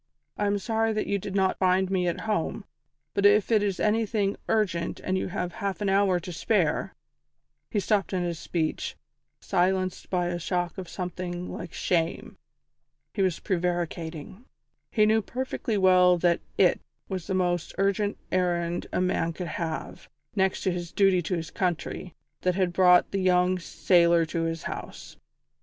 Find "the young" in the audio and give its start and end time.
23.11-23.59